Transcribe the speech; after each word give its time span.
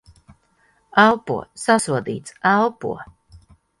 Elpo. 1.01 1.35
Sasodīts. 1.65 2.33
Elpo! 2.53 2.95